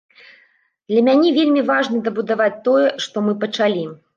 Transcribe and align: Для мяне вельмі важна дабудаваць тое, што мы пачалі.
Для 0.93 1.03
мяне 1.09 1.29
вельмі 1.35 1.65
важна 1.71 2.01
дабудаваць 2.09 2.59
тое, 2.69 2.87
што 3.07 3.25
мы 3.29 3.41
пачалі. 3.45 3.89